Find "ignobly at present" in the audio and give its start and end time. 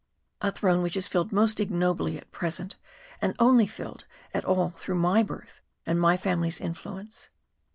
1.59-2.75